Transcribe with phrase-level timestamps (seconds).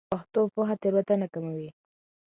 [0.11, 1.69] پښتو پوهه تېروتنه کموي.